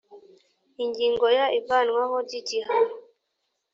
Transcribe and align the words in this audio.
ingingo 0.83 1.25
ya 1.37 1.45
ivanwaho 1.59 2.15
ry 2.25 2.33
igihano 2.39 2.91